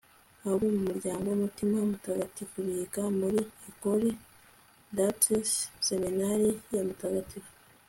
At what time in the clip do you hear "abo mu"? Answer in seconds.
0.49-0.81